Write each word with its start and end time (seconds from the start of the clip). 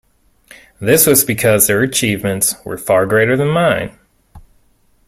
This 0.79 1.05
was 1.05 1.23
because 1.23 1.67
their 1.67 1.83
achievements 1.83 2.55
were 2.65 2.75
far 2.79 3.05
greater 3.05 3.37
than 3.37 3.49
mine. 3.49 3.99